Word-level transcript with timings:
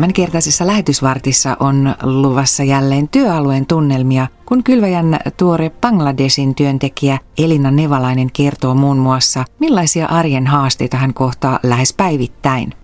Tämänkertaisessa 0.00 0.66
lähetysvartissa 0.66 1.56
on 1.60 1.94
luvassa 2.02 2.64
jälleen 2.64 3.08
työalueen 3.08 3.66
tunnelmia, 3.66 4.26
kun 4.46 4.64
Kylväjän 4.64 5.18
tuore 5.36 5.70
Bangladesin 5.70 6.54
työntekijä 6.54 7.18
Elina 7.38 7.70
Nevalainen 7.70 8.32
kertoo 8.32 8.74
muun 8.74 8.96
muassa, 8.98 9.44
millaisia 9.58 10.06
arjen 10.06 10.46
haasteita 10.46 10.96
hän 10.96 11.14
kohtaa 11.14 11.60
lähes 11.62 11.92
päivittäin. 11.92 12.74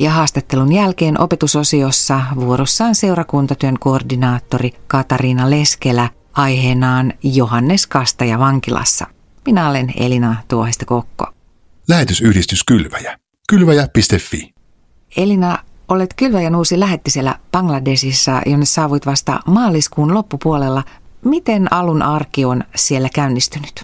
Ja 0.00 0.10
haastattelun 0.10 0.72
jälkeen 0.72 1.20
opetusosiossa 1.20 2.20
vuorossaan 2.36 2.94
seurakuntatyön 2.94 3.78
koordinaattori 3.78 4.74
Katariina 4.86 5.50
Leskelä 5.50 6.08
aiheenaan 6.32 7.12
Johannes 7.22 7.86
Kastaja 7.86 8.38
vankilassa. 8.38 9.06
Minä 9.46 9.68
olen 9.68 9.92
Elina 9.96 10.36
Tuohista 10.48 10.84
Kokko. 10.84 11.26
Lähetysyhdistys 11.88 12.64
Kylväjä. 12.64 13.18
Kylväjä.fi. 13.48 14.54
Elina, 15.16 15.58
olet 15.88 16.14
Kylväjän 16.16 16.54
uusi 16.54 16.80
lähettisellä 16.80 17.38
Bangladesissa, 17.52 18.40
jonne 18.46 18.64
saavuit 18.64 19.06
vasta 19.06 19.40
maaliskuun 19.46 20.14
loppupuolella. 20.14 20.82
Miten 21.24 21.72
alun 21.72 22.02
arki 22.02 22.44
on 22.44 22.64
siellä 22.74 23.08
käynnistynyt? 23.14 23.82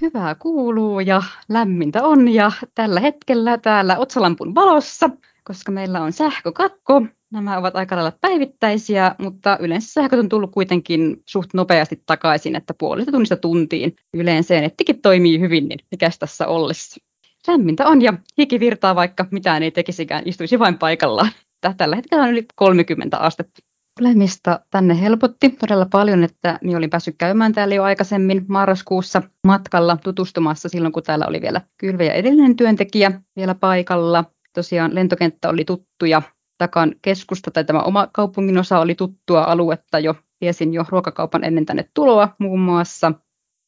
Hyvää 0.00 0.34
kuuluu 0.34 1.00
ja 1.00 1.22
lämmintä 1.48 2.04
on 2.04 2.28
ja 2.28 2.52
tällä 2.74 3.00
hetkellä 3.00 3.58
täällä 3.58 3.98
Otsalampun 3.98 4.54
valossa, 4.54 5.10
koska 5.44 5.72
meillä 5.72 6.02
on 6.02 6.12
sähkökatko. 6.12 7.02
Nämä 7.32 7.58
ovat 7.58 7.76
aika 7.76 7.96
lailla 7.96 8.12
päivittäisiä, 8.20 9.14
mutta 9.18 9.58
yleensä 9.60 9.92
sähköt 9.92 10.18
on 10.18 10.28
tullut 10.28 10.50
kuitenkin 10.50 11.22
suht 11.26 11.54
nopeasti 11.54 12.02
takaisin, 12.06 12.56
että 12.56 12.74
puolesta 12.74 13.12
tunnista 13.12 13.36
tuntiin. 13.36 13.96
Yleensä 14.14 14.60
nettikin 14.60 15.02
toimii 15.02 15.40
hyvin, 15.40 15.68
niin 15.68 15.78
mikäs 15.90 16.18
tässä 16.18 16.46
ollessa. 16.46 17.00
Lämmintä 17.48 17.88
on 17.88 18.02
ja 18.02 18.12
hiki 18.38 18.60
virtaa, 18.60 18.94
vaikka 18.94 19.26
mitään 19.30 19.62
ei 19.62 19.70
tekisikään, 19.70 20.22
istuisi 20.26 20.58
vain 20.58 20.78
paikallaan. 20.78 21.30
Tällä 21.76 21.96
hetkellä 21.96 22.24
on 22.24 22.30
yli 22.30 22.46
30 22.56 23.18
astetta. 23.18 23.62
Olemista 24.00 24.60
tänne 24.70 25.00
helpotti 25.00 25.50
todella 25.50 25.86
paljon, 25.92 26.24
että 26.24 26.58
minä 26.62 26.78
olin 26.78 26.90
päässyt 26.90 27.14
käymään 27.18 27.52
täällä 27.52 27.74
jo 27.74 27.82
aikaisemmin 27.82 28.44
marraskuussa 28.48 29.22
matkalla 29.46 29.96
tutustumassa 30.04 30.68
silloin, 30.68 30.92
kun 30.92 31.02
täällä 31.02 31.26
oli 31.28 31.40
vielä 31.40 31.60
kylvä 31.78 32.04
ja 32.04 32.12
edellinen 32.12 32.56
työntekijä 32.56 33.20
vielä 33.36 33.54
paikalla. 33.54 34.24
Tosiaan 34.54 34.94
lentokenttä 34.94 35.48
oli 35.48 35.64
tuttu 35.64 36.04
ja 36.04 36.22
takan 36.58 36.94
keskusta 37.02 37.50
tai 37.50 37.64
tämä 37.64 37.80
oma 37.80 38.08
kaupungin 38.12 38.58
osa 38.58 38.78
oli 38.78 38.94
tuttua 38.94 39.44
aluetta 39.44 39.98
jo. 39.98 40.14
Tiesin 40.38 40.74
jo 40.74 40.84
ruokakaupan 40.88 41.44
ennen 41.44 41.66
tänne 41.66 41.88
tuloa 41.94 42.34
muun 42.38 42.60
muassa. 42.60 43.12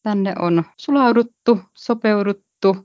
Tänne 0.02 0.34
on 0.38 0.64
sulauduttu, 0.76 1.60
sopeuduttu, 1.76 2.76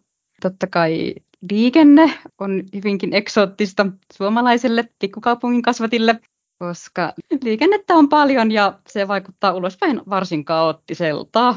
Totta 0.42 0.68
kai 0.68 1.16
liikenne 1.52 2.14
on 2.40 2.64
hyvinkin 2.76 3.14
eksoottista 3.14 3.86
suomalaiselle 4.14 4.90
pikkukaupungin 5.00 5.62
kasvatille, 5.62 6.20
koska 6.60 7.14
liikennettä 7.44 7.94
on 7.96 8.10
paljon 8.10 8.52
ja 8.52 8.80
se 8.88 9.08
vaikuttaa 9.08 9.54
ulospäin 9.54 10.02
varsin 10.10 10.46
kaoottiselta. 10.46 11.56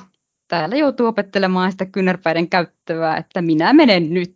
Täällä 0.48 0.76
joutuu 0.76 1.06
opettelemaan 1.06 1.72
sitä 1.72 1.86
kynnärpäiden 1.86 2.48
käyttöä, 2.48 3.16
että 3.16 3.42
minä 3.42 3.72
menen 3.72 4.14
nyt. 4.14 4.32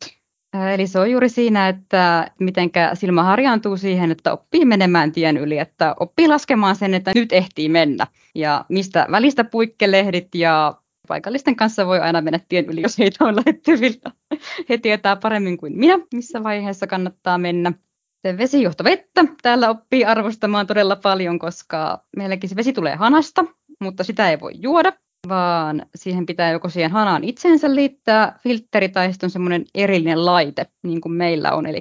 Eli 0.74 0.86
se 0.86 0.98
on 0.98 1.10
juuri 1.10 1.28
siinä, 1.28 1.68
että 1.68 2.30
miten 2.40 2.70
silmä 2.94 3.22
harjaantuu 3.22 3.76
siihen, 3.76 4.10
että 4.10 4.32
oppii 4.32 4.64
menemään 4.64 5.12
tien 5.12 5.36
yli, 5.36 5.58
että 5.58 5.94
oppii 6.00 6.28
laskemaan 6.28 6.76
sen, 6.76 6.94
että 6.94 7.12
nyt 7.14 7.32
ehtii 7.32 7.68
mennä. 7.68 8.06
Ja 8.34 8.64
mistä 8.68 9.06
välistä 9.10 9.44
puikkelehdit 9.44 10.34
ja 10.34 10.74
paikallisten 11.06 11.56
kanssa 11.56 11.86
voi 11.86 12.00
aina 12.00 12.20
mennä 12.20 12.40
tien 12.48 12.64
yli, 12.64 12.82
jos 12.82 12.98
heitä 12.98 13.24
on 13.24 13.36
lähettyvillä. 13.36 14.12
He 14.68 14.78
tietää 14.78 15.16
paremmin 15.16 15.56
kuin 15.56 15.78
minä, 15.78 15.98
missä 16.14 16.42
vaiheessa 16.42 16.86
kannattaa 16.86 17.38
mennä. 17.38 17.72
Se 18.26 18.38
vesijohtovettä 18.38 19.24
täällä 19.42 19.70
oppii 19.70 20.04
arvostamaan 20.04 20.66
todella 20.66 20.96
paljon, 20.96 21.38
koska 21.38 22.04
meilläkin 22.16 22.50
se 22.50 22.56
vesi 22.56 22.72
tulee 22.72 22.94
hanasta, 22.94 23.44
mutta 23.80 24.04
sitä 24.04 24.30
ei 24.30 24.40
voi 24.40 24.52
juoda, 24.54 24.92
vaan 25.28 25.86
siihen 25.94 26.26
pitää 26.26 26.50
joko 26.50 26.68
siihen 26.68 26.90
hanaan 26.90 27.24
itseensä 27.24 27.74
liittää 27.74 28.38
filtteri 28.42 28.88
tai 28.88 29.12
sitten 29.12 29.26
on 29.26 29.30
semmoinen 29.30 29.64
erillinen 29.74 30.26
laite, 30.26 30.66
niin 30.82 31.00
kuin 31.00 31.12
meillä 31.12 31.52
on. 31.52 31.66
Eli 31.66 31.80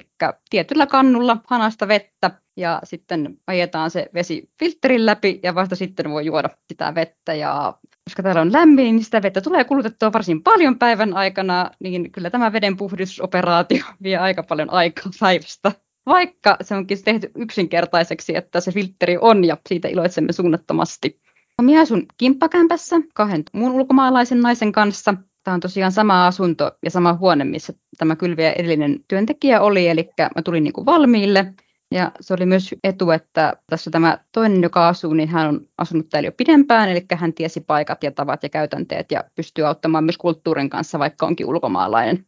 tietyllä 0.50 0.88
kannulla 0.88 1.38
hanasta 1.48 1.88
vettä 1.88 2.32
ja 2.58 2.82
sitten 2.84 3.38
ajetaan 3.48 3.92
se 3.92 4.10
vesi 4.14 4.50
filterin 4.60 5.06
läpi 5.06 5.40
ja 5.44 5.56
vasta 5.56 5.76
sitten 5.76 6.10
voi 6.10 6.26
juoda 6.26 6.50
sitä 6.68 6.96
vettä. 6.96 7.34
Ja 7.34 7.74
koska 8.10 8.24
täällä 8.24 8.42
on 8.42 8.54
lämmin, 8.54 8.96
niin 8.96 9.04
sitä 9.04 9.22
vettä 9.22 9.42
tulee 9.42 9.64
kulutettua 9.64 10.14
varsin 10.14 10.44
paljon 10.44 10.80
päivän 10.80 11.14
aikana, 11.14 11.72
niin 11.80 12.12
kyllä 12.12 12.30
tämä 12.30 12.54
veden 12.54 12.78
puhdistusoperaatio 12.78 13.84
vie 14.04 14.18
aika 14.18 14.44
paljon 14.44 14.70
aikaa 14.70 15.12
päivästä. 15.20 15.72
Vaikka 16.06 16.58
se 16.62 16.76
onkin 16.76 17.04
tehty 17.04 17.32
yksinkertaiseksi, 17.36 18.36
että 18.36 18.60
se 18.60 18.72
filtteri 18.72 19.18
on 19.22 19.46
ja 19.46 19.58
siitä 19.70 19.88
iloitsemme 19.88 20.34
suunnattomasti. 20.34 21.20
Minä 21.62 21.82
asun 21.82 22.06
kimppakämpässä 22.18 22.96
kahden 23.14 23.44
muun 23.54 23.72
ulkomaalaisen 23.72 24.42
naisen 24.42 24.72
kanssa. 24.72 25.14
Tämä 25.44 25.56
on 25.56 25.60
tosiaan 25.60 25.92
sama 25.92 26.28
asunto 26.28 26.72
ja 26.84 26.92
sama 26.92 27.14
huone, 27.14 27.44
missä 27.44 27.74
tämä 27.98 28.16
kylviä 28.16 28.52
edellinen 28.52 29.00
työntekijä 29.08 29.62
oli, 29.62 29.88
eli 29.88 30.10
mä 30.36 30.42
tulin 30.42 30.64
niin 30.64 30.74
kuin 30.74 30.86
valmiille. 30.86 31.54
Ja 31.96 32.12
se 32.22 32.34
oli 32.34 32.46
myös 32.46 32.76
etu, 32.84 33.12
että 33.12 33.54
tässä 33.70 33.92
tämä 33.92 34.18
toinen, 34.32 34.64
joka 34.64 34.88
asuu, 34.88 35.14
niin 35.14 35.30
hän 35.30 35.48
on 35.48 35.62
asunut 35.78 36.10
täällä 36.10 36.28
jo 36.28 36.32
pidempään, 36.32 36.90
eli 36.90 37.06
hän 37.16 37.34
tiesi 37.34 37.62
paikat 37.62 38.04
ja 38.04 38.12
tavat 38.12 38.44
ja 38.44 38.50
käytänteet 38.50 39.12
ja 39.12 39.24
pystyy 39.36 39.68
auttamaan 39.68 40.04
myös 40.04 40.18
kulttuurin 40.18 40.70
kanssa, 40.70 41.00
vaikka 41.00 41.26
onkin 41.26 41.46
ulkomaalainen. 41.46 42.26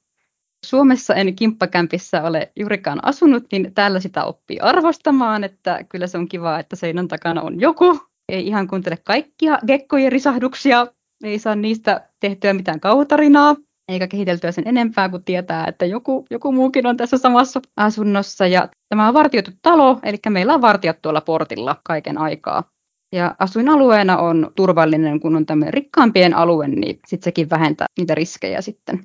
Suomessa 0.66 1.16
en 1.16 1.36
kimppakämpissä 1.36 2.24
ole 2.24 2.52
juurikaan 2.56 3.00
asunut, 3.06 3.46
niin 3.52 3.74
täällä 3.74 4.00
sitä 4.00 4.24
oppii 4.24 4.60
arvostamaan, 4.60 5.44
että 5.44 5.84
kyllä 5.90 6.08
se 6.08 6.18
on 6.18 6.28
kiva, 6.28 6.60
että 6.60 6.76
seinän 6.76 7.08
takana 7.08 7.42
on 7.42 7.62
joku. 7.62 8.00
Ei 8.30 8.48
ihan 8.48 8.68
kuuntele 8.68 8.98
kaikkia 8.98 9.60
gekkojen 9.68 10.12
risahduksia, 10.12 10.88
ei 11.24 11.40
saa 11.40 11.56
niistä 11.56 12.10
tehtyä 12.20 12.54
mitään 12.54 12.80
kauhutarinaa, 12.80 13.56
eikä 13.88 14.08
kehiteltyä 14.08 14.52
sen 14.52 14.68
enempää, 14.68 15.10
kuin 15.10 15.24
tietää, 15.24 15.66
että 15.68 15.86
joku, 15.86 16.26
joku 16.32 16.52
muukin 16.52 16.88
on 16.88 16.98
tässä 16.98 17.18
samassa 17.18 17.62
asunnossa. 17.78 18.48
Ja 18.48 18.70
tämä 18.90 19.08
on 19.08 19.14
vartioitu 19.14 19.52
talo, 19.62 20.00
eli 20.04 20.18
meillä 20.30 20.54
on 20.54 20.62
vartijat 20.62 21.02
tuolla 21.02 21.22
portilla 21.22 21.76
kaiken 21.84 22.18
aikaa. 22.18 22.64
Ja 23.12 23.36
asuinalueena 23.40 24.18
on 24.18 24.52
turvallinen, 24.56 25.20
kun 25.20 25.36
on 25.36 25.46
tämmöinen 25.46 25.74
rikkaampien 25.74 26.34
alue, 26.34 26.68
niin 26.68 27.00
sitten 27.08 27.24
sekin 27.24 27.50
vähentää 27.50 27.88
niitä 27.98 28.16
riskejä 28.16 28.62
sitten. 28.62 29.00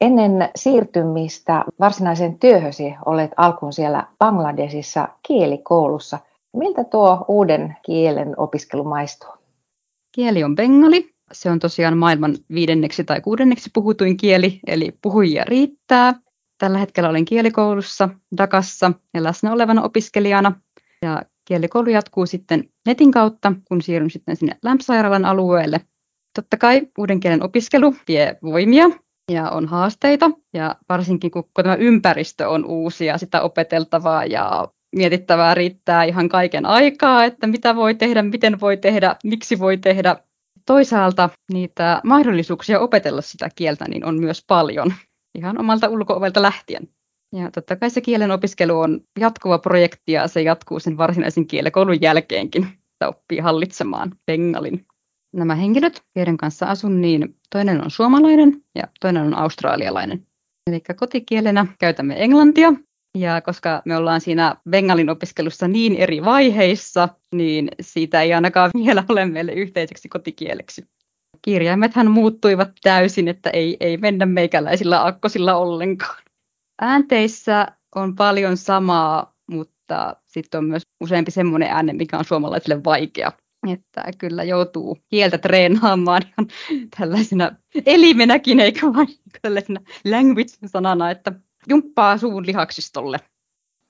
Ennen 0.00 0.48
siirtymistä 0.56 1.64
varsinaiseen 1.80 2.38
työhösi 2.38 2.94
olet 3.06 3.30
alkuun 3.36 3.72
siellä 3.72 4.06
Bangladesissa 4.18 5.08
kielikoulussa. 5.26 6.18
Miltä 6.56 6.84
tuo 6.84 7.24
uuden 7.28 7.76
kielen 7.86 8.34
opiskelu 8.36 8.84
maistuu? 8.84 9.30
Kieli 10.14 10.44
on 10.44 10.54
bengali 10.54 11.15
se 11.32 11.50
on 11.50 11.58
tosiaan 11.58 11.98
maailman 11.98 12.36
viidenneksi 12.54 13.04
tai 13.04 13.20
kuudenneksi 13.20 13.70
puhutuin 13.74 14.16
kieli, 14.16 14.60
eli 14.66 14.98
puhujia 15.02 15.44
riittää. 15.44 16.14
Tällä 16.58 16.78
hetkellä 16.78 17.08
olen 17.08 17.24
kielikoulussa 17.24 18.08
Dakassa 18.36 18.92
ja 19.14 19.22
läsnä 19.22 19.52
olevana 19.52 19.82
opiskelijana. 19.82 20.60
Ja 21.02 21.22
kielikoulu 21.44 21.90
jatkuu 21.90 22.26
sitten 22.26 22.64
netin 22.86 23.10
kautta, 23.10 23.52
kun 23.68 23.82
siirryn 23.82 24.10
sitten 24.10 24.36
sinne 24.36 24.56
lämpösairaalan 24.62 25.24
alueelle. 25.24 25.80
Totta 26.34 26.56
kai 26.56 26.82
uuden 26.98 27.20
kielen 27.20 27.42
opiskelu 27.42 27.94
vie 28.08 28.38
voimia 28.42 28.90
ja 29.32 29.50
on 29.50 29.66
haasteita, 29.66 30.30
ja 30.54 30.76
varsinkin 30.88 31.30
kun 31.30 31.44
tämä 31.54 31.74
ympäristö 31.74 32.48
on 32.48 32.64
uusi 32.64 33.06
ja 33.06 33.18
sitä 33.18 33.42
opeteltavaa 33.42 34.24
ja 34.24 34.68
mietittävää 34.96 35.54
riittää 35.54 36.04
ihan 36.04 36.28
kaiken 36.28 36.66
aikaa, 36.66 37.24
että 37.24 37.46
mitä 37.46 37.76
voi 37.76 37.94
tehdä, 37.94 38.22
miten 38.22 38.60
voi 38.60 38.76
tehdä, 38.76 39.16
miksi 39.24 39.58
voi 39.58 39.76
tehdä, 39.76 40.16
toisaalta 40.66 41.30
niitä 41.52 42.00
mahdollisuuksia 42.04 42.80
opetella 42.80 43.20
sitä 43.20 43.48
kieltä 43.54 43.84
niin 43.88 44.04
on 44.04 44.20
myös 44.20 44.44
paljon, 44.46 44.92
ihan 45.38 45.60
omalta 45.60 45.88
ulkoovelta 45.88 46.42
lähtien. 46.42 46.88
Ja 47.32 47.50
totta 47.50 47.76
kai 47.76 47.90
se 47.90 48.00
kielen 48.00 48.30
opiskelu 48.30 48.80
on 48.80 49.00
jatkuva 49.20 49.58
projekti 49.58 50.12
ja 50.12 50.28
se 50.28 50.42
jatkuu 50.42 50.80
sen 50.80 50.98
varsinaisen 50.98 51.46
kielekoulun 51.46 52.00
jälkeenkin, 52.00 52.64
että 52.64 53.08
oppii 53.08 53.38
hallitsemaan 53.38 54.12
bengalin. 54.26 54.86
Nämä 55.32 55.54
henkilöt, 55.54 56.02
joiden 56.16 56.36
kanssa 56.36 56.66
asun, 56.66 57.00
niin 57.00 57.36
toinen 57.50 57.84
on 57.84 57.90
suomalainen 57.90 58.62
ja 58.74 58.82
toinen 59.00 59.22
on 59.22 59.34
australialainen. 59.34 60.26
Eli 60.70 60.80
kotikielenä 60.96 61.66
käytämme 61.78 62.24
englantia, 62.24 62.72
ja 63.20 63.40
koska 63.40 63.82
me 63.84 63.96
ollaan 63.96 64.20
siinä 64.20 64.56
bengalin 64.70 65.10
opiskelussa 65.10 65.68
niin 65.68 65.96
eri 65.96 66.24
vaiheissa, 66.24 67.08
niin 67.34 67.68
siitä 67.80 68.22
ei 68.22 68.34
ainakaan 68.34 68.70
vielä 68.84 69.04
ole 69.08 69.26
meille 69.26 69.52
yhteiseksi 69.52 70.08
kotikieleksi. 70.08 70.84
Kirjaimethan 71.42 72.10
muuttuivat 72.10 72.70
täysin, 72.82 73.28
että 73.28 73.50
ei, 73.50 73.76
ei 73.80 73.96
mennä 73.96 74.26
meikäläisillä 74.26 75.06
akkosilla 75.06 75.54
ollenkaan. 75.54 76.22
Äänteissä 76.80 77.66
on 77.94 78.16
paljon 78.16 78.56
samaa, 78.56 79.34
mutta 79.50 80.16
sitten 80.24 80.58
on 80.58 80.64
myös 80.64 80.82
useampi 81.00 81.30
semmoinen 81.30 81.70
ääne, 81.70 81.92
mikä 81.92 82.18
on 82.18 82.24
suomalaisille 82.24 82.84
vaikea. 82.84 83.32
Että 83.72 84.04
kyllä 84.18 84.44
joutuu 84.44 84.98
kieltä 85.08 85.38
treenaamaan 85.38 86.22
ihan 86.22 86.48
tällaisena 86.98 87.50
elimenäkin, 87.86 88.60
eikä 88.60 88.86
vain 88.86 89.08
tällaisena 89.42 89.80
language-sanana, 90.04 91.10
että 91.10 91.32
jumppaa 91.68 92.18
suun 92.18 92.46
lihaksistolle. 92.46 93.18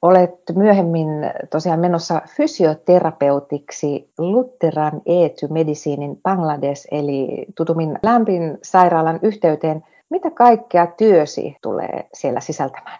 Olet 0.02 0.30
myöhemmin 0.54 1.08
tosiaan 1.50 1.80
menossa 1.80 2.22
fysioterapeutiksi 2.36 4.12
Lutheran 4.18 5.02
Eety 5.06 5.48
Medicinin 5.50 6.16
Bangladesh 6.22 6.86
eli 6.90 7.46
tutumin 7.56 7.98
lämpin 8.02 8.58
sairaalan 8.62 9.20
yhteyteen. 9.22 9.82
Mitä 10.10 10.30
kaikkea 10.30 10.86
työsi 10.86 11.56
tulee 11.62 12.08
siellä 12.14 12.40
sisältämään? 12.40 12.98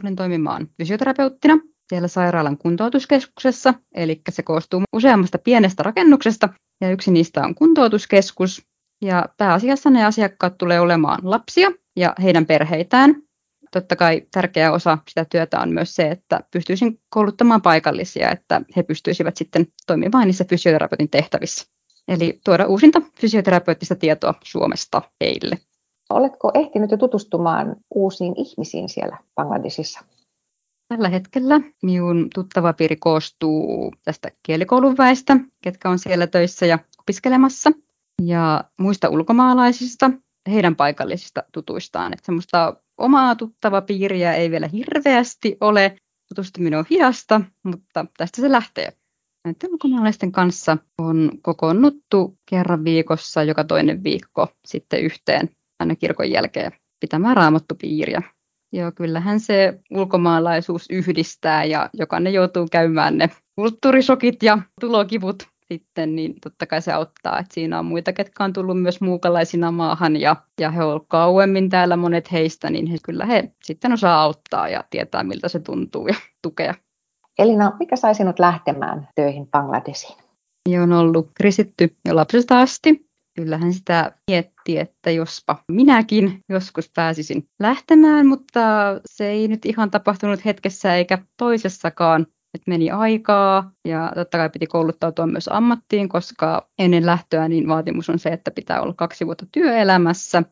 Tulin 0.00 0.16
toimimaan 0.16 0.68
fysioterapeuttina 0.78 1.58
siellä 1.88 2.08
sairaalan 2.08 2.58
kuntoutuskeskuksessa, 2.58 3.74
eli 3.94 4.20
se 4.30 4.42
koostuu 4.42 4.82
useammasta 4.92 5.38
pienestä 5.38 5.82
rakennuksesta, 5.82 6.48
ja 6.80 6.90
yksi 6.90 7.10
niistä 7.10 7.42
on 7.42 7.54
kuntoutuskeskus, 7.54 8.62
ja 9.02 9.24
pääasiassa 9.36 9.90
ne 9.90 10.04
asiakkaat 10.04 10.58
tulee 10.58 10.80
olemaan 10.80 11.18
lapsia 11.22 11.70
ja 11.96 12.14
heidän 12.22 12.46
perheitään. 12.46 13.22
Totta 13.70 13.96
kai 13.96 14.22
tärkeä 14.32 14.72
osa 14.72 14.98
sitä 15.08 15.24
työtä 15.24 15.60
on 15.60 15.74
myös 15.74 15.94
se, 15.94 16.08
että 16.08 16.40
pystyisin 16.50 17.00
kouluttamaan 17.08 17.62
paikallisia, 17.62 18.30
että 18.30 18.60
he 18.76 18.82
pystyisivät 18.82 19.36
sitten 19.36 19.66
toimimaan 19.86 20.26
niissä 20.26 20.44
fysioterapeutin 20.44 21.10
tehtävissä. 21.10 21.66
Eli 22.08 22.40
tuoda 22.44 22.66
uusinta 22.66 23.02
fysioterapeuttista 23.20 23.94
tietoa 23.94 24.34
Suomesta 24.44 25.02
heille. 25.20 25.58
Oletko 26.10 26.50
ehtinyt 26.54 26.90
jo 26.90 26.96
tutustumaan 26.96 27.76
uusiin 27.94 28.34
ihmisiin 28.36 28.88
siellä 28.88 29.18
Bangladesissa? 29.34 30.00
Tällä 30.88 31.08
hetkellä 31.08 31.60
minun 31.82 32.30
tuttava 32.34 32.72
piiri 32.72 32.96
koostuu 32.96 33.92
tästä 34.04 34.30
kielikoulun 34.42 34.96
väestä, 34.98 35.36
ketkä 35.62 35.90
on 35.90 35.98
siellä 35.98 36.26
töissä 36.26 36.66
ja 36.66 36.78
opiskelemassa, 36.98 37.70
ja 38.22 38.64
muista 38.80 39.08
ulkomaalaisista, 39.08 40.10
heidän 40.50 40.76
paikallisista 40.76 41.42
tutuistaan. 41.52 42.12
Että 42.12 42.26
semmoista 42.26 42.76
omaa 42.98 43.36
tuttava 43.36 43.82
piiriä 43.82 44.34
ei 44.34 44.50
vielä 44.50 44.68
hirveästi 44.68 45.56
ole. 45.60 45.96
Tutustuminen 46.28 46.78
on 46.78 46.84
hidasta, 46.90 47.40
mutta 47.64 48.06
tästä 48.16 48.40
se 48.40 48.52
lähtee. 48.52 48.92
Näiden 49.44 49.72
ulkomaalaisten 49.72 50.32
kanssa 50.32 50.76
on 50.98 51.30
kokoonnuttu 51.42 52.38
kerran 52.50 52.84
viikossa 52.84 53.42
joka 53.42 53.64
toinen 53.64 54.04
viikko 54.04 54.48
sitten 54.66 55.00
yhteen 55.00 55.50
aina 55.80 55.96
kirkon 55.96 56.30
jälkeen 56.30 56.72
pitämään 57.00 57.36
raamattupiiriä. 57.36 58.22
Joo, 58.72 58.92
kyllähän 58.92 59.40
se 59.40 59.80
ulkomaalaisuus 59.90 60.86
yhdistää 60.90 61.64
ja 61.64 61.90
jokainen 61.92 62.32
joutuu 62.32 62.66
käymään 62.72 63.18
ne 63.18 63.30
kulttuurisokit 63.56 64.42
ja 64.42 64.58
tulokivut 64.80 65.48
sitten, 65.72 66.16
niin 66.16 66.34
totta 66.42 66.66
kai 66.66 66.82
se 66.82 66.92
auttaa, 66.92 67.38
että 67.38 67.54
siinä 67.54 67.78
on 67.78 67.84
muita, 67.84 68.12
ketkä 68.12 68.44
on 68.44 68.52
tullut 68.52 68.82
myös 68.82 69.00
muukalaisina 69.00 69.70
maahan 69.70 70.16
ja, 70.16 70.36
ja 70.60 70.70
he 70.70 70.84
ovat 70.84 71.04
kauemmin 71.08 71.70
täällä 71.70 71.96
monet 71.96 72.32
heistä, 72.32 72.70
niin 72.70 72.86
he, 72.86 72.96
kyllä 73.04 73.26
he 73.26 73.50
sitten 73.64 73.92
osaa 73.92 74.22
auttaa 74.22 74.68
ja 74.68 74.84
tietää, 74.90 75.24
miltä 75.24 75.48
se 75.48 75.60
tuntuu 75.60 76.08
ja 76.08 76.14
tukea. 76.42 76.74
Elina, 77.38 77.72
mikä 77.78 77.96
sai 77.96 78.14
sinut 78.14 78.38
lähtemään 78.38 79.08
töihin 79.14 79.46
Bangladesiin? 79.46 80.18
Minä 80.68 80.82
on 80.82 80.92
ollut 80.92 81.30
kristitty 81.34 81.96
jo 82.04 82.16
lapsesta 82.16 82.60
asti. 82.60 83.06
Kyllähän 83.34 83.72
sitä 83.72 84.12
mietti, 84.30 84.78
että 84.78 85.10
jospa 85.10 85.58
minäkin 85.72 86.40
joskus 86.48 86.90
pääsisin 86.94 87.48
lähtemään, 87.60 88.26
mutta 88.26 88.60
se 89.06 89.28
ei 89.28 89.48
nyt 89.48 89.66
ihan 89.66 89.90
tapahtunut 89.90 90.44
hetkessä 90.44 90.96
eikä 90.96 91.18
toisessakaan 91.36 92.26
että 92.56 92.70
meni 92.70 92.90
aikaa 92.90 93.72
ja 93.84 94.12
totta 94.14 94.38
kai 94.38 94.50
piti 94.50 94.66
kouluttautua 94.66 95.26
myös 95.26 95.48
ammattiin, 95.52 96.08
koska 96.08 96.68
ennen 96.78 97.06
lähtöä 97.06 97.48
niin 97.48 97.68
vaatimus 97.68 98.10
on 98.10 98.18
se, 98.18 98.28
että 98.28 98.50
pitää 98.50 98.82
olla 98.82 98.94
kaksi 98.96 99.26
vuotta 99.26 99.46
työelämässä. 99.52 100.42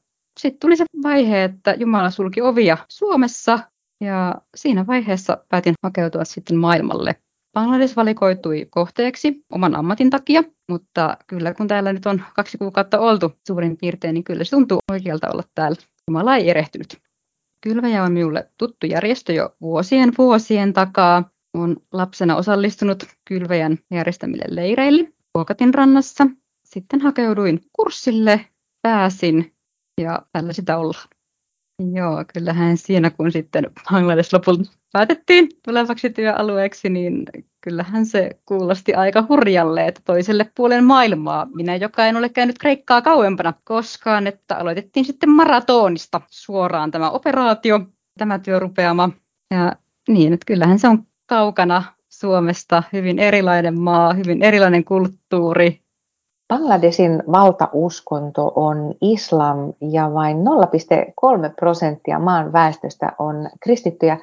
Sitten 0.41 0.61
tuli 0.61 0.77
se 0.77 0.85
vaihe, 1.03 1.45
että 1.45 1.75
Jumala 1.79 2.11
sulki 2.11 2.43
ovia 2.43 2.79
Suomessa 2.89 3.59
ja 4.01 4.35
siinä 4.56 4.87
vaiheessa 4.87 5.45
päätin 5.49 5.75
hakeutua 5.83 6.25
sitten 6.25 6.56
maailmalle. 6.56 7.17
Bangladesh 7.55 7.97
valikoitui 7.97 8.67
kohteeksi 8.71 9.45
oman 9.53 9.77
ammatin 9.77 10.11
takia, 10.11 10.43
mutta 10.71 11.17
kyllä 11.27 11.55
kun 11.55 11.69
täällä 11.69 11.93
nyt 11.93 12.07
on 12.07 12.23
kaksi 12.37 12.59
kuukautta 12.59 12.99
oltu 12.99 13.33
suurin 13.47 13.77
piirtein, 13.77 14.15
niin 14.15 14.25
kyllä 14.25 14.45
se 14.45 14.50
tuntuu 14.50 14.79
oikealta 14.93 15.31
olla 15.31 15.43
täällä. 15.55 15.77
Jumala 16.09 16.37
ei 16.37 16.50
erehtynyt. 16.50 16.99
Kylväjä 17.61 18.03
on 18.03 18.12
minulle 18.12 18.50
tuttu 18.59 18.87
järjestö 18.87 19.33
jo 19.33 19.57
vuosien 19.61 20.12
vuosien 20.19 20.73
takaa. 20.73 21.31
Olen 21.55 21.77
lapsena 21.93 22.37
osallistunut 22.37 23.05
kylväjän 23.25 23.79
järjestämille 23.91 24.45
leireille 24.49 25.12
Vuokatin 25.35 25.75
rannassa. 25.75 26.27
Sitten 26.65 27.01
hakeuduin 27.01 27.61
kurssille, 27.73 28.47
pääsin 28.83 29.55
ja 30.01 30.23
tällä 30.33 30.53
sitä 30.53 30.79
ollaan. 30.79 31.09
Joo, 31.93 32.25
kyllähän 32.35 32.77
siinä 32.77 33.11
kun 33.11 33.33
sitten 33.33 33.71
Bangladesh 33.91 34.35
lopulta 34.35 34.71
päätettiin 34.93 35.49
tulevaksi 35.65 36.11
työalueeksi, 36.11 36.89
niin 36.89 37.25
kyllähän 37.61 38.07
se 38.07 38.31
kuulosti 38.47 38.95
aika 38.95 39.25
hurjalle, 39.29 39.87
että 39.87 40.00
toiselle 40.05 40.50
puolen 40.57 40.85
maailmaa. 40.85 41.47
Minä, 41.55 41.77
joka 41.77 42.07
en 42.07 42.17
ole 42.17 42.29
käynyt 42.29 42.59
Kreikkaa 42.59 43.03
kauempana 43.03 43.53
koskaan, 43.65 44.27
että 44.27 44.57
aloitettiin 44.57 45.05
sitten 45.05 45.31
maratonista 45.31 46.21
suoraan 46.31 46.91
tämä 46.91 47.11
operaatio, 47.11 47.81
tämä 48.19 48.39
työrupeama. 48.39 49.11
Ja 49.50 49.77
niin, 50.09 50.33
että 50.33 50.47
kyllähän 50.47 50.79
se 50.79 50.89
on 50.89 51.07
kaukana 51.35 51.83
Suomesta, 52.09 52.83
hyvin 52.93 53.19
erilainen 53.19 53.81
maa, 53.81 54.13
hyvin 54.13 54.43
erilainen 54.43 54.85
kulttuuri. 54.85 55.81
Bangladesin 56.49 57.23
valtauskonto 57.33 58.53
on 58.57 58.95
islam 59.01 59.73
ja 59.93 60.15
vain 60.15 60.37
0,3 60.37 60.43
prosenttia 61.57 62.19
maan 62.19 62.53
väestöstä 62.53 63.13
on 63.19 63.51
kristittyjä. 63.61 64.19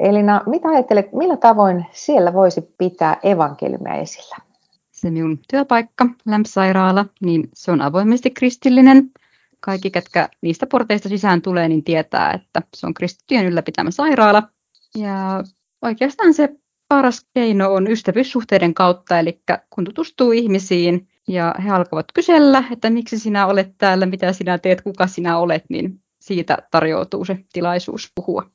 Elina, 0.00 0.42
mitä 0.46 0.68
ajattelet, 0.68 1.12
millä 1.12 1.36
tavoin 1.36 1.86
siellä 1.92 2.32
voisi 2.32 2.74
pitää 2.78 3.16
evankeliumia 3.22 3.94
esillä? 3.94 4.36
Se 4.90 5.10
minun 5.10 5.38
työpaikka, 5.50 6.06
lämpösairaala, 6.26 7.06
niin 7.20 7.48
se 7.54 7.72
on 7.72 7.80
avoimesti 7.80 8.30
kristillinen. 8.30 9.10
Kaikki, 9.60 9.90
ketkä 9.90 10.28
niistä 10.40 10.66
porteista 10.66 11.08
sisään 11.08 11.42
tulee, 11.42 11.68
niin 11.68 11.84
tietää, 11.84 12.32
että 12.32 12.62
se 12.76 12.86
on 12.86 12.94
kristittyjen 12.94 13.46
ylläpitämä 13.46 13.90
sairaala. 13.90 14.42
Ja 14.96 15.44
oikeastaan 15.82 16.34
se 16.34 16.48
paras 16.88 17.26
keino 17.34 17.72
on 17.72 17.90
ystävyyssuhteiden 17.90 18.74
kautta, 18.74 19.18
eli 19.18 19.42
kun 19.70 19.84
tutustuu 19.84 20.32
ihmisiin 20.32 21.08
ja 21.28 21.54
he 21.64 21.70
alkavat 21.70 22.06
kysellä, 22.14 22.64
että 22.70 22.90
miksi 22.90 23.18
sinä 23.18 23.46
olet 23.46 23.68
täällä, 23.78 24.06
mitä 24.06 24.32
sinä 24.32 24.58
teet, 24.58 24.82
kuka 24.82 25.06
sinä 25.06 25.38
olet, 25.38 25.64
niin 25.68 26.02
siitä 26.20 26.58
tarjoutuu 26.70 27.24
se 27.24 27.38
tilaisuus 27.52 28.12
puhua. 28.14 28.50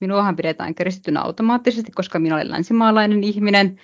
Minuahan 0.00 0.36
pidetään 0.36 0.74
kristittynä 0.74 1.20
automaattisesti, 1.20 1.92
koska 1.92 2.18
minä 2.18 2.34
olen 2.34 2.50
länsimaalainen 2.50 3.24
ihminen. 3.24 3.80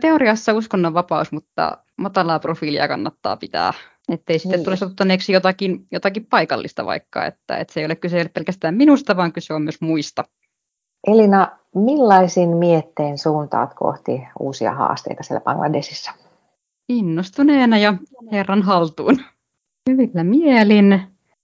Teoriassa 0.00 0.52
uskonnonvapaus, 0.52 1.32
mutta 1.32 1.78
matalaa 1.96 2.38
profiilia 2.38 2.88
kannattaa 2.88 3.36
pitää, 3.36 3.72
ettei 4.08 4.38
sitten 4.38 4.58
niin. 4.58 4.64
tule 4.64 4.76
sotuttaneeksi 4.76 5.32
jotakin, 5.32 5.86
jotakin 5.92 6.26
paikallista 6.26 6.86
vaikka, 6.86 7.26
että, 7.26 7.56
että 7.56 7.72
se 7.72 7.80
ei 7.80 7.86
ole 7.86 7.96
kyse 7.96 8.30
pelkästään 8.34 8.74
minusta, 8.74 9.16
vaan 9.16 9.32
kyse 9.32 9.54
on 9.54 9.62
myös 9.62 9.80
muista. 9.80 10.24
Elina, 11.06 11.48
millaisin 11.74 12.48
mietteen 12.48 13.18
suuntaat 13.18 13.74
kohti 13.74 14.22
uusia 14.40 14.74
haasteita 14.74 15.22
siellä 15.22 15.40
Bangladesissa? 15.40 16.10
Innostuneena 16.88 17.78
ja 17.78 17.94
Herran 18.32 18.62
haltuun. 18.62 19.20
Hyvillä 19.90 20.24
mielin. 20.24 21.00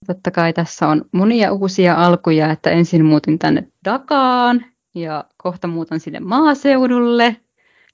Totta 0.06 0.30
kai 0.30 0.52
tässä 0.52 0.88
on 0.88 1.04
monia 1.12 1.52
uusia 1.52 1.94
alkuja, 1.94 2.50
että 2.50 2.70
ensin 2.70 3.04
muutin 3.04 3.38
tänne 3.38 3.68
Dakaan 3.84 4.64
ja 4.94 5.24
kohta 5.36 5.68
muutan 5.68 6.00
sinne 6.00 6.20
maaseudulle 6.20 7.36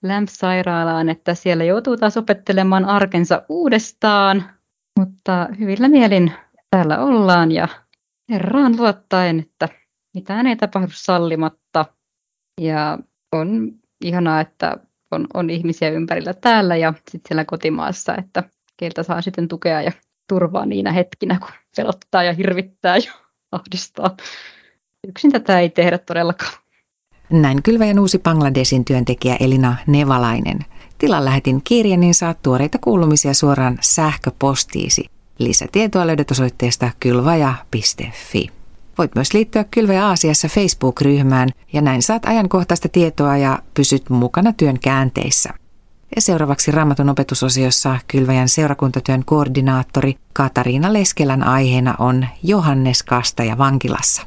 lämpösairaalaan, 0.02 1.09
että 1.09 1.35
siellä 1.35 1.64
joutuu 1.64 1.97
taas 1.97 2.16
opettelemaan 2.16 2.85
arkensa 2.85 3.42
uudestaan. 3.49 4.45
Mutta 4.99 5.49
hyvillä 5.59 5.88
mielin 5.88 6.33
täällä 6.71 6.99
ollaan 6.99 7.52
ja 7.52 7.69
Herraan 8.31 8.76
luottaen, 8.76 9.38
että 9.38 9.69
mitään 10.14 10.47
ei 10.47 10.57
tapahdu 10.57 10.90
sallimatta. 10.92 11.85
Ja 12.61 12.99
on 13.33 13.73
ihanaa, 14.04 14.40
että 14.40 14.76
on, 15.11 15.26
on 15.35 15.50
ihmisiä 15.50 15.90
ympärillä 15.90 16.35
täällä 16.35 16.76
ja 16.76 16.95
sitten 16.97 17.21
siellä 17.28 17.45
kotimaassa, 17.45 18.16
että 18.16 18.42
keiltä 18.76 19.02
saa 19.02 19.23
sitten 19.23 19.49
tukea 19.49 19.83
ja 19.83 19.92
turvaa 20.28 20.66
niinä 20.66 20.92
hetkinä, 20.92 21.38
kun 21.38 21.49
pelottaa 21.76 22.23
ja 22.23 22.33
hirvittää 22.33 22.97
ja 22.97 23.12
ahdistaa. 23.52 24.16
Yksin 25.09 25.33
tätä 25.33 25.61
ei 25.61 25.71
tehdä 25.71 25.99
todellakaan. 25.99 26.52
Näin 27.31 27.62
kylväjän 27.62 27.99
uusi 27.99 28.19
Bangladesin 28.19 28.85
työntekijä 28.85 29.37
Elina 29.40 29.76
Nevalainen. 29.87 30.59
Tilan 30.99 31.25
lähetin 31.25 31.61
kirjan, 31.64 32.00
niin 32.00 32.14
saat 32.14 32.42
tuoreita 32.42 32.78
kuulumisia 32.78 33.35
suoraan 33.35 33.78
sähköpostiisi. 33.81 35.04
Lisätietoa 35.38 36.07
löydät 36.07 36.31
osoitteesta 36.31 36.90
kylvaja.fi. 37.00 38.62
Voit 39.02 39.14
myös 39.14 39.35
liittyä 39.35 39.64
Kylväjä 39.64 40.06
Aasiassa 40.06 40.49
Facebook-ryhmään 40.49 41.49
ja 41.73 41.82
näin 41.82 42.02
saat 42.02 42.26
ajankohtaista 42.26 42.88
tietoa 42.88 43.37
ja 43.37 43.59
pysyt 43.75 44.11
mukana 44.11 44.52
työn 44.52 44.78
käänteissä. 44.80 45.50
Ja 46.16 46.23
seuraavaksi 46.23 46.71
Raamatun 46.71 47.09
opetusosiossa 47.09 47.99
Kylväjän 48.09 48.49
seurakuntatyön 48.49 49.25
koordinaattori 49.25 50.14
Katariina 50.32 50.92
Leskelän 50.92 51.42
aiheena 51.42 51.94
on 51.99 52.26
Johannes 52.42 53.02
Kastaja 53.02 53.59
vankilassa. 53.59 54.23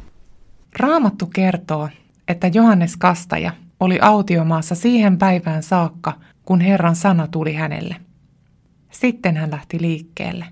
Raamattu 0.79 1.25
kertoo, 1.25 1.89
että 2.27 2.47
Johannes 2.47 2.97
Kastaja 2.97 3.51
oli 3.79 3.99
autiomaassa 4.01 4.75
siihen 4.75 5.17
päivään 5.17 5.63
saakka, 5.63 6.13
kun 6.45 6.61
Herran 6.61 6.95
sana 6.95 7.27
tuli 7.27 7.53
hänelle. 7.53 7.95
Sitten 8.91 9.37
hän 9.37 9.51
lähti 9.51 9.81
liikkeelle. 9.81 10.45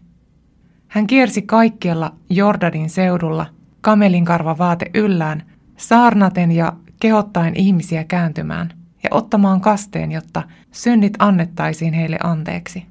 Hän 0.88 1.08
kiersi 1.08 1.42
kaikkialla 1.42 2.13
Jordanin 2.30 2.89
seudulla, 2.89 3.46
kamelin 3.84 4.25
karva 4.25 4.58
vaate 4.58 4.86
yllään, 4.94 5.44
saarnaten 5.78 6.52
ja 6.52 6.74
kehottaen 7.00 7.56
ihmisiä 7.56 8.04
kääntymään 8.04 8.70
ja 9.04 9.10
ottamaan 9.12 9.62
kasteen, 9.62 10.12
jotta 10.12 10.44
synnit 10.72 11.13
annettaisiin 11.20 11.94
heille 11.94 12.18
anteeksi. 12.24 12.86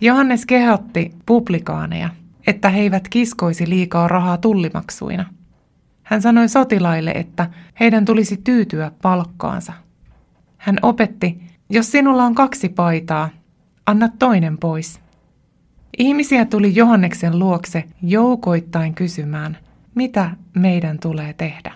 Johannes 0.00 0.46
kehotti 0.46 1.14
publikaaneja, 1.26 2.08
että 2.46 2.68
he 2.68 2.80
eivät 2.80 3.08
kiskoisi 3.08 3.68
liikaa 3.68 4.08
rahaa 4.08 4.36
tullimaksuina. 4.36 5.24
Hän 6.02 6.22
sanoi 6.22 6.48
sotilaille, 6.48 7.10
että 7.10 7.50
heidän 7.80 8.04
tulisi 8.04 8.36
tyytyä 8.44 8.90
palkkaansa. 9.02 9.72
Hän 10.56 10.78
opetti, 10.82 11.40
jos 11.70 11.92
sinulla 11.92 12.24
on 12.24 12.34
kaksi 12.34 12.68
paitaa, 12.68 13.28
anna 13.86 14.08
toinen 14.18 14.58
pois. 14.58 15.00
Ihmisiä 15.98 16.44
tuli 16.44 16.74
Johanneksen 16.74 17.38
luokse 17.38 17.84
joukoittain 18.02 18.94
kysymään, 18.94 19.56
mitä 19.98 20.30
meidän 20.54 20.98
tulee 20.98 21.32
tehdä. 21.32 21.74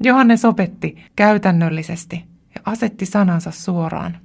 Johannes 0.00 0.44
opetti 0.44 1.04
käytännöllisesti 1.16 2.24
ja 2.54 2.60
asetti 2.64 3.06
sanansa 3.06 3.50
suoraan. 3.50 4.16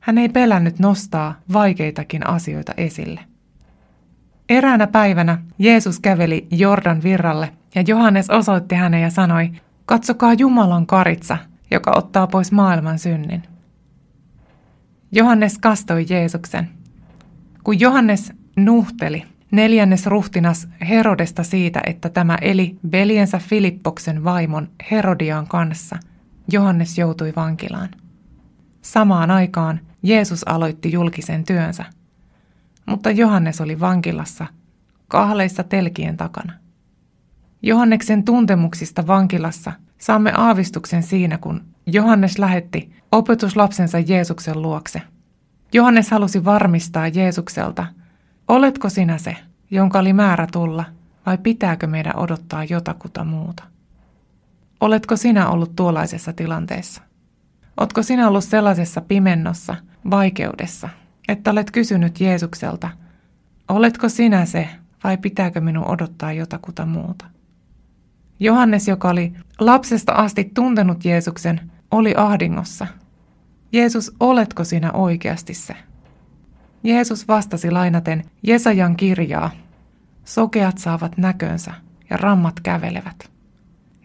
Hän 0.00 0.18
ei 0.18 0.28
pelännyt 0.28 0.78
nostaa 0.78 1.34
vaikeitakin 1.52 2.26
asioita 2.26 2.72
esille. 2.76 3.20
Eräänä 4.48 4.86
päivänä 4.86 5.38
Jeesus 5.58 6.00
käveli 6.00 6.46
Jordan 6.50 7.02
virralle 7.02 7.52
ja 7.74 7.82
Johannes 7.86 8.30
osoitti 8.30 8.74
hänen 8.74 9.02
ja 9.02 9.10
sanoi, 9.10 9.52
katsokaa 9.86 10.34
Jumalan 10.34 10.86
karitsa, 10.86 11.38
joka 11.70 11.92
ottaa 11.96 12.26
pois 12.26 12.52
maailman 12.52 12.98
synnin. 12.98 13.42
Johannes 15.12 15.58
kastoi 15.58 16.06
Jeesuksen. 16.08 16.68
Kun 17.64 17.80
Johannes 17.80 18.32
nuhteli, 18.56 19.24
neljännes 19.52 20.06
ruhtinas 20.06 20.68
Herodesta 20.88 21.42
siitä, 21.42 21.80
että 21.86 22.08
tämä 22.08 22.38
eli 22.40 22.78
veljensä 22.92 23.38
Filippoksen 23.38 24.24
vaimon 24.24 24.68
Herodiaan 24.90 25.46
kanssa, 25.46 25.98
Johannes 26.52 26.98
joutui 26.98 27.32
vankilaan. 27.36 27.88
Samaan 28.82 29.30
aikaan 29.30 29.80
Jeesus 30.02 30.48
aloitti 30.48 30.92
julkisen 30.92 31.44
työnsä, 31.44 31.84
mutta 32.86 33.10
Johannes 33.10 33.60
oli 33.60 33.80
vankilassa 33.80 34.46
kahleissa 35.08 35.62
telkien 35.62 36.16
takana. 36.16 36.52
Johanneksen 37.62 38.24
tuntemuksista 38.24 39.06
vankilassa 39.06 39.72
saamme 39.98 40.32
aavistuksen 40.36 41.02
siinä, 41.02 41.38
kun 41.38 41.64
Johannes 41.86 42.38
lähetti 42.38 42.92
opetuslapsensa 43.12 43.98
Jeesuksen 43.98 44.62
luokse. 44.62 45.02
Johannes 45.72 46.10
halusi 46.10 46.44
varmistaa 46.44 47.08
Jeesukselta, 47.08 47.86
oletko 48.48 48.88
sinä 48.88 49.18
se, 49.18 49.36
jonka 49.70 49.98
oli 49.98 50.12
määrä 50.12 50.46
tulla, 50.52 50.84
vai 51.26 51.38
pitääkö 51.38 51.86
meidän 51.86 52.16
odottaa 52.16 52.64
jotakuta 52.64 53.24
muuta? 53.24 53.62
Oletko 54.80 55.16
sinä 55.16 55.48
ollut 55.48 55.76
tuollaisessa 55.76 56.32
tilanteessa? 56.32 57.02
Otko 57.76 58.02
sinä 58.02 58.28
ollut 58.28 58.44
sellaisessa 58.44 59.00
pimennossa, 59.00 59.76
vaikeudessa, 60.10 60.88
että 61.28 61.50
olet 61.50 61.70
kysynyt 61.70 62.20
Jeesukselta, 62.20 62.90
oletko 63.68 64.08
sinä 64.08 64.46
se, 64.46 64.68
vai 65.04 65.16
pitääkö 65.16 65.60
minun 65.60 65.90
odottaa 65.90 66.32
jotakuta 66.32 66.86
muuta? 66.86 67.24
Johannes, 68.40 68.88
joka 68.88 69.08
oli 69.10 69.32
lapsesta 69.60 70.12
asti 70.12 70.50
tuntenut 70.54 71.04
Jeesuksen, 71.04 71.70
oli 71.90 72.14
ahdingossa. 72.16 72.86
Jeesus, 73.72 74.12
oletko 74.20 74.64
sinä 74.64 74.92
oikeasti 74.92 75.54
se? 75.54 75.76
Jeesus 76.84 77.28
vastasi 77.28 77.70
lainaten 77.70 78.24
Jesajan 78.42 78.96
kirjaa. 78.96 79.50
Sokeat 80.24 80.78
saavat 80.78 81.18
näkönsä 81.18 81.74
ja 82.10 82.16
rammat 82.16 82.60
kävelevät. 82.60 83.30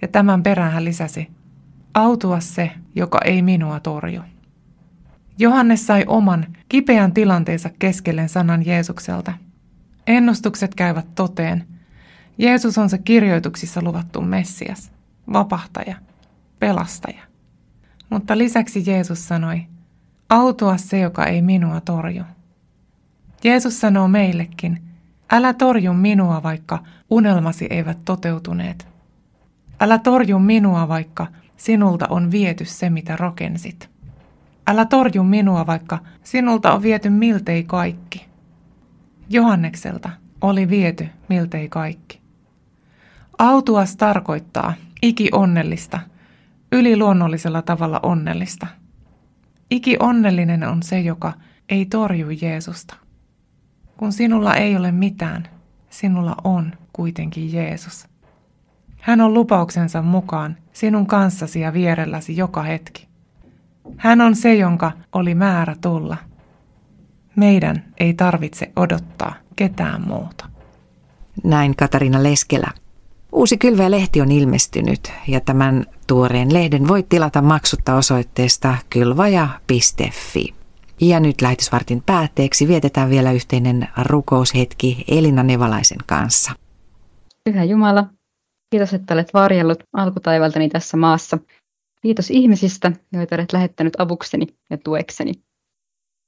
Ja 0.01 0.07
tämän 0.07 0.43
perään 0.43 0.71
hän 0.71 0.85
lisäsi, 0.85 1.31
autua 1.93 2.39
se, 2.39 2.71
joka 2.95 3.19
ei 3.25 3.41
minua 3.41 3.79
torju. 3.79 4.21
Johannes 5.39 5.87
sai 5.87 6.03
oman 6.07 6.45
kipeän 6.69 7.13
tilanteensa 7.13 7.69
keskellen 7.79 8.29
sanan 8.29 8.65
Jeesukselta. 8.65 9.33
Ennustukset 10.07 10.75
käyvät 10.75 11.15
toteen. 11.15 11.67
Jeesus 12.37 12.77
on 12.77 12.89
se 12.89 12.97
kirjoituksissa 12.97 13.81
luvattu 13.81 14.21
Messias, 14.21 14.91
vapahtaja, 15.33 15.95
pelastaja. 16.59 17.21
Mutta 18.09 18.37
lisäksi 18.37 18.83
Jeesus 18.87 19.27
sanoi, 19.27 19.61
autua 20.29 20.77
se, 20.77 20.99
joka 20.99 21.25
ei 21.25 21.41
minua 21.41 21.81
torju. 21.81 22.23
Jeesus 23.43 23.81
sanoo 23.81 24.07
meillekin, 24.07 24.81
älä 25.31 25.53
torju 25.53 25.93
minua, 25.93 26.43
vaikka 26.43 26.83
unelmasi 27.09 27.67
eivät 27.69 27.97
toteutuneet. 28.05 28.87
Älä 29.79 29.97
torju 29.97 30.39
minua, 30.39 30.87
vaikka 30.87 31.27
sinulta 31.57 32.07
on 32.09 32.31
viety 32.31 32.65
se, 32.65 32.89
mitä 32.89 33.15
rakensit. 33.15 33.89
Älä 34.67 34.85
torju 34.85 35.23
minua, 35.23 35.67
vaikka 35.67 35.99
sinulta 36.23 36.73
on 36.73 36.81
viety 36.81 37.09
miltei 37.09 37.63
kaikki. 37.63 38.25
Johannekselta 39.29 40.09
oli 40.41 40.69
viety 40.69 41.07
miltei 41.29 41.69
kaikki. 41.69 42.21
Autuas 43.37 43.95
tarkoittaa 43.95 44.73
iki 45.01 45.29
onnellista– 45.31 45.99
yliluonnollisella 46.71 47.61
tavalla 47.61 47.99
onnellista. 48.03 48.67
Iki 49.71 49.97
onnellinen 49.99 50.63
on 50.63 50.83
se, 50.83 50.99
joka 50.99 51.33
ei 51.69 51.85
torju 51.85 52.29
Jeesusta. 52.41 52.95
Kun 53.97 54.13
sinulla 54.13 54.55
ei 54.55 54.77
ole 54.77 54.91
mitään, 54.91 55.47
sinulla 55.89 56.35
on 56.43 56.73
kuitenkin 56.93 57.53
Jeesus. 57.53 58.07
Hän 58.99 59.21
on 59.21 59.33
lupauksensa 59.33 60.01
mukaan 60.01 60.57
sinun 60.73 61.07
kanssasi 61.07 61.59
ja 61.59 61.73
vierelläsi 61.73 62.37
joka 62.37 62.63
hetki. 62.63 63.07
Hän 63.97 64.21
on 64.21 64.35
se, 64.35 64.55
jonka 64.55 64.91
oli 65.13 65.35
määrä 65.35 65.75
tulla. 65.81 66.17
Meidän 67.35 67.83
ei 67.99 68.13
tarvitse 68.13 68.71
odottaa 68.75 69.33
ketään 69.55 70.07
muuta. 70.07 70.49
Näin 71.43 71.75
Katarina 71.75 72.23
Leskelä. 72.23 72.71
Uusi 73.31 73.57
Kylväjä-lehti 73.57 74.21
on 74.21 74.31
ilmestynyt 74.31 75.11
ja 75.27 75.41
tämän 75.41 75.85
tuoreen 76.07 76.53
lehden 76.53 76.87
voit 76.87 77.09
tilata 77.09 77.41
maksutta 77.41 77.95
osoitteesta 77.95 78.75
kylvaja.fi. 78.89 80.56
Ja 81.01 81.19
nyt 81.19 81.41
lähetysvartin 81.41 82.03
päätteeksi 82.05 82.67
vietetään 82.67 83.09
vielä 83.09 83.31
yhteinen 83.31 83.87
rukoushetki 84.03 85.05
Elina 85.07 85.43
Nevalaisen 85.43 85.97
kanssa. 86.05 86.51
Pyhä 87.43 87.63
Jumala, 87.63 88.07
kiitos, 88.69 88.93
että 88.93 89.13
olet 89.13 89.33
varjellut 89.33 89.83
alkutaivaltani 89.93 90.69
tässä 90.69 90.97
maassa. 90.97 91.37
Kiitos 92.01 92.31
ihmisistä, 92.31 92.91
joita 93.13 93.35
olet 93.35 93.53
lähettänyt 93.53 93.93
avukseni 93.99 94.47
ja 94.69 94.77
tuekseni. 94.77 95.33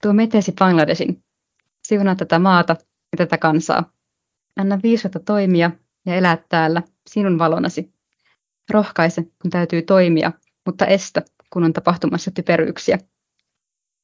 Tuo 0.01 0.13
metesi 0.13 0.51
Bangladesin. 0.51 1.23
Siunaa 1.87 2.15
tätä 2.15 2.39
maata 2.39 2.75
ja 3.11 3.17
tätä 3.17 3.37
kansaa. 3.37 3.91
Anna 4.55 4.79
viisautta 4.83 5.19
toimia 5.19 5.71
ja 6.05 6.15
elää 6.15 6.37
täällä 6.49 6.83
sinun 7.09 7.39
valonasi. 7.39 7.93
Rohkaise, 8.69 9.21
kun 9.41 9.51
täytyy 9.51 9.81
toimia, 9.81 10.31
mutta 10.65 10.85
estä, 10.85 11.21
kun 11.49 11.63
on 11.63 11.73
tapahtumassa 11.73 12.31
typeryyksiä. 12.31 12.97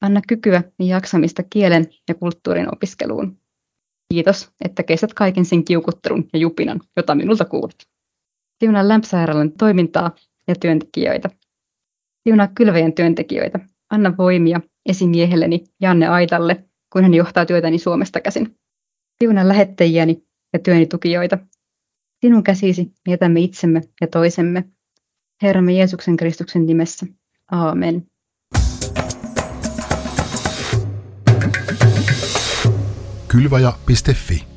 Anna 0.00 0.20
kykyä 0.28 0.62
ja 0.78 0.86
jaksamista 0.86 1.42
kielen 1.42 1.86
ja 2.08 2.14
kulttuurin 2.14 2.74
opiskeluun. 2.74 3.38
Kiitos, 4.12 4.50
että 4.64 4.82
kestät 4.82 5.14
kaiken 5.14 5.44
sen 5.44 5.64
kiukuttelun 5.64 6.28
ja 6.32 6.38
jupinan, 6.38 6.80
jota 6.96 7.14
minulta 7.14 7.44
kuulet. 7.44 7.88
Siunaa 8.60 8.88
lämpösairaalan 8.88 9.52
toimintaa 9.52 10.14
ja 10.48 10.54
työntekijöitä. 10.60 11.30
Siunaa 12.28 12.48
kylväjän 12.48 12.92
työntekijöitä. 12.92 13.58
Anna 13.90 14.16
voimia 14.18 14.60
esimiehelleni 14.86 15.64
Janne 15.80 16.08
Aitalle, 16.08 16.64
kun 16.92 17.02
hän 17.02 17.14
johtaa 17.14 17.46
työtäni 17.46 17.78
Suomesta 17.78 18.20
käsin. 18.20 18.58
Siunaa 19.18 19.48
lähettäjiäni 19.48 20.26
ja 20.52 20.58
työni 20.58 20.86
tukijoita. 20.86 21.38
Sinun 22.20 22.42
käsisi 22.42 22.92
jätämme 23.08 23.40
itsemme 23.40 23.80
ja 24.00 24.06
toisemme. 24.06 24.64
Herramme 25.42 25.72
Jeesuksen 25.72 26.16
Kristuksen 26.16 26.66
nimessä. 26.66 27.06
Aamen. 27.50 28.06
Kylvaja.fi 33.28 34.55